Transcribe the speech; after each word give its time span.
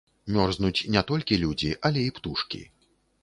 Мёрзнуць 0.35 0.85
не 0.95 1.03
толькі 1.11 1.37
людзі, 1.43 1.69
але 1.89 2.05
і 2.09 2.13
птушкі. 2.17 2.65